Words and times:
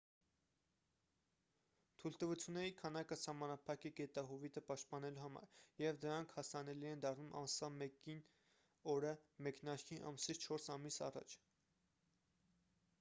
թույլտվությունների 2.03 2.71
քանակը 2.79 3.17
սահմանափակ 3.23 3.83
է 3.89 3.91
գետահովիտը 3.99 4.63
պաշտպանելու 4.71 5.23
համար 5.25 5.51
և 5.83 6.01
դրանք 6.07 6.33
հասանելի 6.39 6.89
են 6.93 7.05
դառնում 7.05 7.37
ամսվա 7.43 7.69
1-ին 7.89 8.25
օրը 8.95 9.13
մեկնարկի 9.51 10.01
ամսից 10.15 10.49
չորս 10.49 10.69
ամիս 10.79 10.99
առաջ 11.11 11.37